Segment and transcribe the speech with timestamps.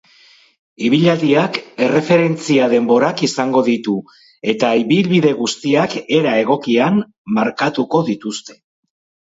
[0.85, 3.95] Ibilaldiak erreferentzia-denborak izango ditu
[4.55, 7.01] eta ibilbide guztiak era egokian
[7.41, 8.61] markatuko dituzte.